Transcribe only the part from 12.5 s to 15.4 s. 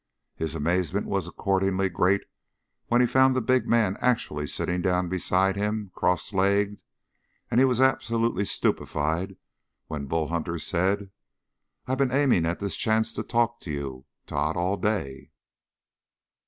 this chance to talk to you, Tod, all day."